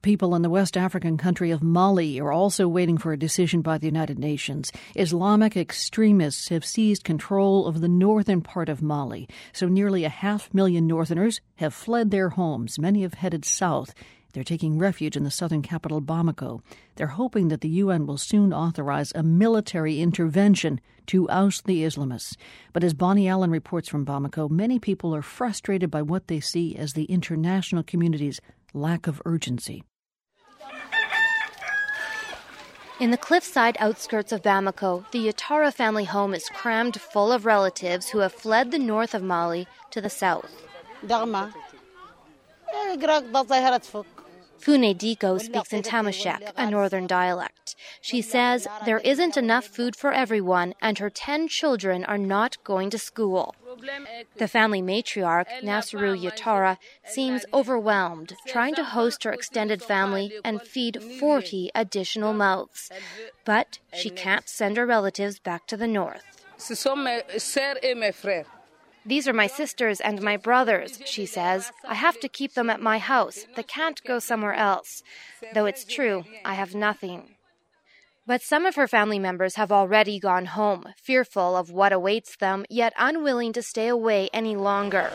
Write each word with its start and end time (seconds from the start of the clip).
People 0.00 0.36
in 0.36 0.42
the 0.42 0.48
West 0.50 0.76
African 0.76 1.16
country 1.16 1.50
of 1.50 1.60
Mali 1.60 2.20
are 2.20 2.30
also 2.30 2.68
waiting 2.68 2.98
for 2.98 3.12
a 3.12 3.18
decision 3.18 3.62
by 3.62 3.78
the 3.78 3.86
United 3.86 4.16
Nations. 4.16 4.70
Islamic 4.94 5.56
extremists 5.56 6.50
have 6.50 6.64
seized 6.64 7.02
control 7.02 7.66
of 7.66 7.80
the 7.80 7.88
northern 7.88 8.40
part 8.40 8.68
of 8.68 8.80
Mali, 8.80 9.28
so 9.52 9.66
nearly 9.66 10.04
a 10.04 10.08
half 10.08 10.54
million 10.54 10.86
northerners 10.86 11.40
have 11.56 11.74
fled 11.74 12.12
their 12.12 12.28
homes. 12.28 12.78
Many 12.78 13.02
have 13.02 13.14
headed 13.14 13.44
south. 13.44 13.92
They're 14.32 14.44
taking 14.44 14.78
refuge 14.78 15.16
in 15.16 15.24
the 15.24 15.32
southern 15.32 15.62
capital, 15.62 16.00
Bamako. 16.00 16.60
They're 16.94 17.08
hoping 17.08 17.48
that 17.48 17.60
the 17.60 17.68
UN 17.68 18.06
will 18.06 18.18
soon 18.18 18.52
authorize 18.52 19.10
a 19.16 19.24
military 19.24 20.00
intervention 20.00 20.80
to 21.08 21.28
oust 21.28 21.64
the 21.64 21.82
Islamists. 21.82 22.36
But 22.72 22.84
as 22.84 22.94
Bonnie 22.94 23.26
Allen 23.26 23.50
reports 23.50 23.88
from 23.88 24.06
Bamako, 24.06 24.48
many 24.48 24.78
people 24.78 25.12
are 25.12 25.22
frustrated 25.22 25.90
by 25.90 26.02
what 26.02 26.28
they 26.28 26.38
see 26.38 26.76
as 26.76 26.92
the 26.92 27.06
international 27.06 27.82
community's 27.82 28.40
lack 28.74 29.08
of 29.08 29.20
urgency. 29.24 29.82
In 33.00 33.12
the 33.12 33.16
cliffside 33.16 33.76
outskirts 33.78 34.32
of 34.32 34.42
Bamako, 34.42 35.08
the 35.12 35.28
Yatara 35.28 35.72
family 35.72 36.04
home 36.04 36.34
is 36.34 36.48
crammed 36.48 37.00
full 37.00 37.30
of 37.30 37.46
relatives 37.46 38.08
who 38.08 38.18
have 38.18 38.32
fled 38.32 38.72
the 38.72 38.78
north 38.78 39.14
of 39.14 39.22
Mali 39.22 39.68
to 39.92 40.00
the 40.00 40.10
south. 40.10 40.50
Fune 44.58 44.94
Diko 44.94 45.40
speaks 45.40 45.72
in 45.72 45.82
Tamashek, 45.82 46.52
a 46.56 46.68
northern 46.68 47.06
dialect. 47.06 47.76
She 48.00 48.20
says 48.20 48.66
there 48.84 48.98
isn't 48.98 49.36
enough 49.36 49.66
food 49.66 49.94
for 49.94 50.12
everyone 50.12 50.74
and 50.82 50.98
her 50.98 51.08
10 51.10 51.46
children 51.46 52.04
are 52.04 52.18
not 52.18 52.56
going 52.64 52.90
to 52.90 52.98
school. 52.98 53.54
The 54.36 54.48
family 54.48 54.82
matriarch, 54.82 55.62
Nasru 55.62 56.18
Yatara, 56.18 56.78
seems 57.04 57.44
overwhelmed 57.52 58.34
trying 58.46 58.74
to 58.76 58.84
host 58.84 59.24
her 59.24 59.32
extended 59.32 59.82
family 59.82 60.32
and 60.44 60.62
feed 60.62 61.02
40 61.02 61.70
additional 61.74 62.32
mouths. 62.32 62.90
But 63.44 63.78
she 63.92 64.10
can't 64.10 64.48
send 64.48 64.76
her 64.76 64.86
relatives 64.86 65.38
back 65.38 65.66
to 65.68 65.76
the 65.76 65.86
north. 65.86 66.24
These 69.06 69.28
are 69.28 69.32
my 69.32 69.46
sisters 69.46 70.00
and 70.00 70.20
my 70.20 70.36
brothers, 70.36 71.00
she 71.06 71.24
says. 71.24 71.72
I 71.86 71.94
have 71.94 72.20
to 72.20 72.28
keep 72.28 72.54
them 72.54 72.68
at 72.68 72.82
my 72.82 72.98
house. 72.98 73.46
They 73.56 73.62
can't 73.62 74.02
go 74.04 74.18
somewhere 74.18 74.54
else. 74.54 75.02
Though 75.54 75.66
it's 75.66 75.84
true, 75.84 76.24
I 76.44 76.54
have 76.54 76.74
nothing. 76.74 77.36
But 78.28 78.42
some 78.42 78.66
of 78.66 78.74
her 78.74 78.86
family 78.86 79.18
members 79.18 79.54
have 79.54 79.72
already 79.72 80.20
gone 80.20 80.44
home, 80.44 80.84
fearful 80.98 81.56
of 81.56 81.70
what 81.70 81.94
awaits 81.94 82.36
them, 82.36 82.66
yet 82.68 82.92
unwilling 82.98 83.54
to 83.54 83.62
stay 83.62 83.88
away 83.88 84.28
any 84.34 84.54
longer. 84.54 85.12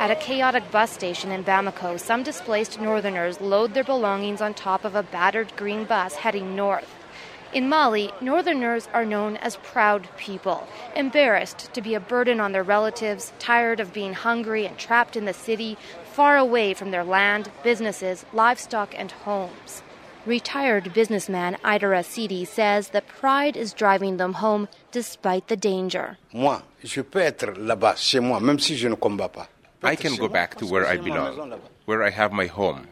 At 0.00 0.10
a 0.10 0.16
chaotic 0.16 0.68
bus 0.72 0.90
station 0.90 1.30
in 1.30 1.44
Bamako, 1.44 2.00
some 2.00 2.24
displaced 2.24 2.80
northerners 2.80 3.40
load 3.40 3.72
their 3.72 3.84
belongings 3.84 4.40
on 4.40 4.52
top 4.52 4.84
of 4.84 4.96
a 4.96 5.04
battered 5.04 5.54
green 5.54 5.84
bus 5.84 6.16
heading 6.16 6.56
north. 6.56 6.92
In 7.52 7.68
Mali, 7.68 8.10
Northerners 8.20 8.88
are 8.92 9.06
known 9.06 9.36
as 9.36 9.54
proud 9.58 10.08
people, 10.16 10.66
embarrassed 10.96 11.72
to 11.72 11.80
be 11.82 11.94
a 11.94 12.00
burden 12.00 12.40
on 12.40 12.50
their 12.50 12.64
relatives, 12.64 13.32
tired 13.38 13.78
of 13.78 13.92
being 13.92 14.14
hungry 14.14 14.66
and 14.66 14.76
trapped 14.76 15.14
in 15.14 15.24
the 15.24 15.32
city, 15.32 15.78
far 16.02 16.36
away 16.36 16.74
from 16.74 16.90
their 16.90 17.04
land, 17.04 17.52
businesses, 17.62 18.26
livestock, 18.32 18.92
and 18.98 19.12
homes. 19.12 19.84
Retired 20.26 20.94
businessman 20.94 21.58
Idara 21.62 22.02
Sidi 22.02 22.46
says 22.46 22.88
that 22.90 23.06
pride 23.06 23.58
is 23.58 23.74
driving 23.74 24.16
them 24.16 24.32
home 24.32 24.68
despite 24.90 25.48
the 25.48 25.56
danger. 25.56 26.16
Moi, 26.32 26.62
je 26.82 27.02
peux 27.02 27.20
être 27.20 27.52
là-bas, 27.58 27.96
chez 27.96 28.20
moi, 28.20 28.40
même 28.40 28.58
si 28.58 28.74
je 28.74 28.88
ne 28.88 28.94
combats 28.94 29.28
pas. 29.28 29.48
I 29.82 29.96
can 29.96 30.16
go 30.16 30.28
back 30.28 30.54
to 30.56 30.66
where 30.66 30.86
I 30.86 30.96
belong, 30.96 31.60
where 31.84 32.02
I 32.02 32.08
have 32.08 32.32
my 32.32 32.46
home. 32.46 32.86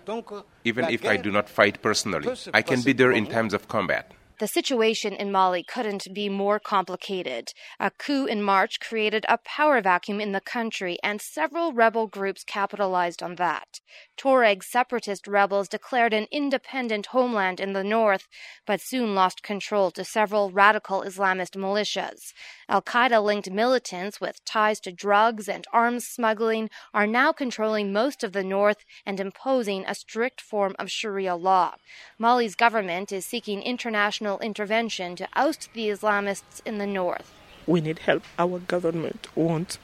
Even 0.65 0.91
if 0.91 1.07
I 1.07 1.17
do 1.17 1.31
not 1.31 1.49
fight 1.49 1.81
personally, 1.81 2.29
I 2.53 2.61
can 2.61 2.83
be 2.83 2.93
there 2.93 3.13
in 3.13 3.27
times 3.27 3.55
of 3.55 3.67
combat. 3.67 4.13
The 4.39 4.49
situation 4.49 5.13
in 5.13 5.31
Mali 5.31 5.63
couldn't 5.63 6.13
be 6.13 6.29
more 6.29 6.59
complicated. 6.59 7.53
A 7.79 7.93
coup 7.93 8.27
in 8.27 8.43
March 8.43 8.81
created 8.81 9.25
a 9.29 9.39
power 9.39 9.81
vacuum 9.81 10.21
in 10.21 10.33
the 10.33 10.41
country, 10.41 10.99
and 11.03 11.23
several 11.23 11.73
rebel 11.73 12.09
groups 12.09 12.43
capitalized 12.45 13.23
on 13.23 13.37
that. 13.37 13.81
Tuareg 14.23 14.63
separatist 14.63 15.27
rebels 15.27 15.67
declared 15.67 16.13
an 16.13 16.29
independent 16.31 17.07
homeland 17.07 17.59
in 17.59 17.73
the 17.73 17.83
north, 17.83 18.29
but 18.65 18.81
soon 18.81 19.17
lost 19.17 19.43
control 19.43 19.91
to 19.91 20.05
several 20.05 20.53
radical 20.53 21.03
Islamist 21.03 21.57
militias. 21.57 22.33
Al 22.69 22.83
Qaeda 22.83 23.21
linked 23.21 23.51
militants 23.51 24.21
with 24.21 24.45
ties 24.45 24.79
to 24.79 24.93
drugs 24.93 25.49
and 25.49 25.67
arms 25.73 26.07
smuggling 26.07 26.71
are 26.95 27.05
now 27.05 27.33
controlling 27.33 27.93
most 27.93 28.23
of 28.23 28.33
the 28.33 28.45
north 28.45 28.85
and 29.05 29.19
imposing 29.19 29.85
a 29.87 29.95
strict 29.97 30.41
form 30.41 30.77
of 30.79 30.89
Sharia 30.89 31.35
law. 31.35 31.75
Mali's 32.17 32.55
government 32.55 33.11
is 33.11 33.27
seeking 33.27 33.61
international 33.61 34.39
intervention 34.39 35.17
to 35.17 35.27
oust 35.35 35.69
the 35.75 35.89
Islamists 35.89 36.61
in 36.65 36.79
the 36.79 36.87
north. 36.87 37.33
We 37.67 37.81
need 37.81 37.99
help. 37.99 38.23
Our 38.39 38.61
government 38.61 39.27
won't 39.35 39.79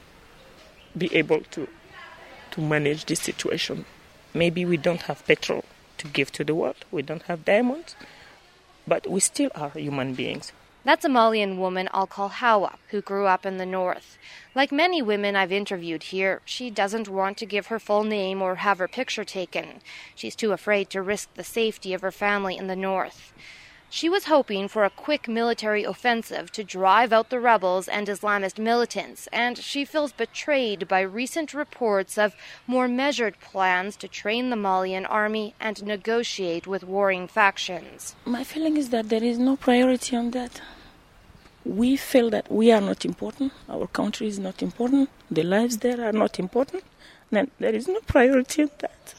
be 0.97 1.13
able 1.13 1.41
to 1.51 1.67
to 2.51 2.61
manage 2.61 3.05
this 3.05 3.19
situation. 3.19 3.83
Maybe 4.33 4.65
we 4.65 4.77
don't 4.77 5.03
have 5.03 5.25
petrol 5.25 5.65
to 5.97 6.07
give 6.07 6.31
to 6.33 6.43
the 6.43 6.55
world. 6.55 6.85
We 6.91 7.01
don't 7.01 7.23
have 7.23 7.45
diamonds, 7.45 7.95
but 8.87 9.09
we 9.09 9.19
still 9.19 9.51
are 9.55 9.71
human 9.71 10.13
beings. 10.13 10.51
That's 10.85 11.03
a 11.03 11.09
Malian 11.09 11.59
woman 11.59 11.89
I'll 11.93 12.07
call 12.07 12.29
Hawa, 12.29 12.77
who 12.89 13.01
grew 13.01 13.25
up 13.25 13.45
in 13.45 13.57
the 13.57 13.65
north. 13.65 14.17
Like 14.55 14.71
many 14.71 15.01
women 15.01 15.35
I've 15.35 15.51
interviewed 15.51 16.03
here, 16.03 16.41
she 16.45 16.69
doesn't 16.69 17.09
want 17.09 17.37
to 17.39 17.45
give 17.45 17.67
her 17.67 17.79
full 17.79 18.03
name 18.03 18.41
or 18.41 18.55
have 18.55 18.79
her 18.79 18.87
picture 18.87 19.25
taken. 19.25 19.81
She's 20.15 20.37
too 20.37 20.53
afraid 20.53 20.89
to 20.91 21.01
risk 21.01 21.33
the 21.33 21.43
safety 21.43 21.93
of 21.93 22.01
her 22.01 22.11
family 22.11 22.55
in 22.55 22.67
the 22.67 22.77
north. 22.77 23.33
She 23.91 24.07
was 24.07 24.25
hoping 24.25 24.67
for 24.67 24.85
a 24.85 24.91
quick 24.91 25.27
military 25.27 25.83
offensive 25.83 26.51
to 26.51 26.63
drive 26.63 27.11
out 27.11 27.31
the 27.31 27.39
rebels 27.39 27.87
and 27.87 28.07
Islamist 28.07 28.59
militants, 28.59 29.27
and 29.33 29.57
she 29.57 29.83
feels 29.83 30.11
betrayed 30.11 30.87
by 30.87 31.01
recent 31.01 31.55
reports 31.55 32.15
of 32.15 32.35
more 32.67 32.87
measured 32.87 33.39
plans 33.39 33.95
to 33.97 34.07
train 34.07 34.51
the 34.51 34.55
Malian 34.55 35.07
army 35.07 35.55
and 35.59 35.83
negotiate 35.83 36.67
with 36.67 36.83
warring 36.83 37.27
factions. 37.27 38.15
My 38.25 38.43
feeling 38.43 38.77
is 38.77 38.89
that 38.91 39.09
there 39.09 39.23
is 39.23 39.39
no 39.39 39.55
priority 39.55 40.15
on 40.15 40.31
that. 40.31 40.61
We 41.65 41.97
feel 41.97 42.29
that 42.29 42.51
we 42.51 42.71
are 42.71 42.81
not 42.81 43.05
important, 43.05 43.53
our 43.67 43.87
country 43.87 44.27
is 44.27 44.37
not 44.37 44.61
important, 44.61 45.09
the 45.31 45.43
lives 45.43 45.77
there 45.79 46.07
are 46.07 46.13
not 46.13 46.37
important, 46.37 46.83
then 47.31 47.49
there 47.59 47.73
is 47.73 47.87
no 47.87 48.01
priority 48.01 48.61
on 48.63 48.71
that. 48.79 49.15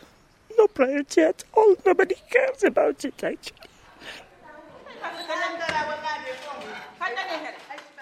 No 0.56 0.68
priority 0.68 1.22
at 1.22 1.42
all. 1.54 1.74
Nobody 1.86 2.16
cares 2.30 2.62
about 2.64 3.04
it, 3.04 3.22
actually. 3.24 3.59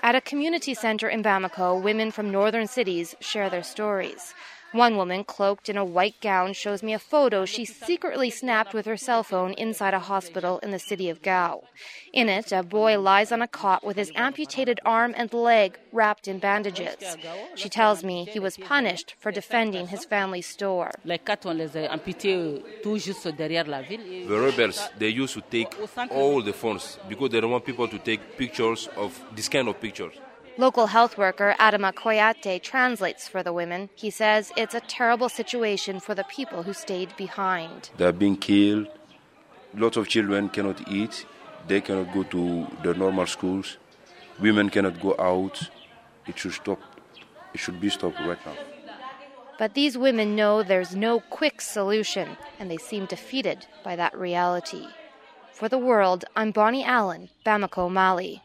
At 0.01 0.15
a 0.15 0.21
community 0.21 0.75
center 0.75 1.09
in 1.09 1.25
Bamako, 1.25 1.83
women 1.83 2.13
from 2.13 2.31
northern 2.31 2.69
cities 2.69 3.17
share 3.21 3.51
their 3.51 3.65
stories. 3.65 4.33
One 4.73 4.97
woman, 4.99 5.25
cloaked 5.25 5.71
in 5.71 5.79
a 5.79 5.85
white 5.85 6.21
gown, 6.21 6.53
shows 6.53 6.83
me 6.83 6.93
a 6.93 6.99
photo 6.99 7.47
she 7.47 7.65
secretly 7.65 8.29
snapped 8.29 8.75
with 8.75 8.85
her 8.85 8.99
cell 8.99 9.23
phone 9.23 9.53
inside 9.55 9.95
a 9.95 9.99
hospital 9.99 10.59
in 10.59 10.73
the 10.73 10.79
city 10.79 11.09
of 11.09 11.23
Gao. 11.23 11.63
In 12.13 12.29
it, 12.29 12.53
a 12.53 12.63
boy 12.63 13.01
lies 13.01 13.33
on 13.33 13.41
a 13.41 13.49
cot 13.49 13.83
with 13.83 13.97
his 13.97 14.13
amputated 14.15 14.79
arm 14.85 15.15
and 15.17 15.33
leg 15.33 15.79
wrapped 15.91 16.29
in 16.29 16.39
bandages. 16.39 17.17
She 17.55 17.71
tells 17.71 18.05
me 18.05 18.27
he 18.27 18.39
was 18.39 18.59
punished 18.59 19.15
for 19.19 19.33
defending 19.33 19.87
his 19.87 20.05
family's 20.05 20.47
store. 20.47 20.91
The 21.03 21.19
rebels, 24.29 24.89
they 24.99 25.09
used 25.09 25.35
to 25.35 25.41
take 25.41 25.75
all 26.11 26.43
the 26.43 26.53
phones 26.53 26.99
because 27.09 27.31
they 27.31 27.41
don't 27.41 27.53
want 27.53 27.65
people 27.65 27.89
to 27.89 27.99
take 27.99 28.37
pictures 28.37 28.89
of 28.97 29.19
this 29.35 29.49
kind 29.49 29.69
of 29.69 29.81
pictures. 29.81 30.13
Local 30.59 30.89
health 30.89 31.17
worker 31.17 31.55
Adama 31.61 31.93
Koyate 31.95 32.61
translates 32.61 33.29
for 33.29 33.45
the 33.45 33.53
women. 33.53 33.91
He 33.95 34.11
says 34.11 34.51
it's 34.57 34.75
a 34.75 34.81
terrible 34.81 35.29
situation 35.29 36.01
for 36.01 36.17
the 36.17 36.25
people 36.25 36.65
who 36.65 36.73
stayed 36.73 37.17
behind. 37.17 37.91
They 37.97 38.07
are 38.07 38.13
being 38.13 38.37
killed. 38.37 38.89
Lots 39.73 39.97
of 39.97 40.09
children 40.09 40.49
cannot 40.49 40.89
eat. 40.91 41.27
They 41.69 41.81
cannot 41.81 42.13
go 42.13 42.25
to 42.25 42.67
the 42.83 42.93
normal 42.93 43.27
schools. 43.27 43.77
Women 44.41 44.69
cannot 44.69 45.01
go 45.01 45.15
out. 45.21 45.71
It 46.27 46.37
should 46.37 46.55
stop. 46.55 46.81
It 47.55 47.61
should 47.61 47.81
be 47.81 47.89
stopped 47.89 48.19
right 48.19 48.45
now. 48.45 48.57
But 49.61 49.75
these 49.75 49.97
women 49.97 50.35
know 50.35 50.65
there's 50.65 50.97
no 50.97 51.21
quick 51.21 51.61
solution, 51.61 52.37
and 52.59 52.69
they 52.69 52.79
seem 52.79 53.07
defeated 53.07 53.67
by 53.85 53.95
that 53.95 54.19
reality. 54.19 54.89
For 55.53 55.69
the 55.69 55.79
world, 55.79 56.25
I'm 56.35 56.51
Bonnie 56.51 56.85
Allen, 56.85 57.29
Bamako, 57.47 57.89
Mali. 57.89 58.43